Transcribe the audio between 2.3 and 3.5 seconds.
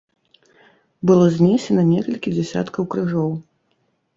дзясяткаў крыжоў.